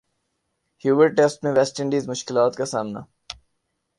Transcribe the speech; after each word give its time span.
Hobart 0.85 1.11
test 1.17 1.43
میں 1.43 1.51
West 1.51 1.81
Indies 1.81 2.07
مشکلات 2.09 2.55
کا 2.55 2.65
شکار 2.65 3.01